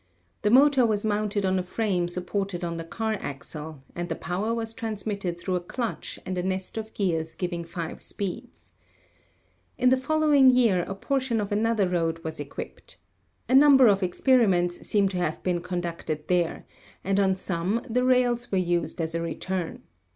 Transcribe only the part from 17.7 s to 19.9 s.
the rails were used as a re turn.